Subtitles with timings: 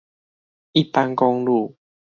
[0.71, 1.75] 一般公路